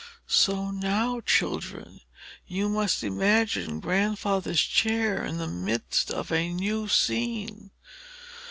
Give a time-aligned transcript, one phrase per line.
[0.25, 2.01] So now, children,
[2.47, 7.69] you must imagine Grandfather's chair in the midst of a new scene.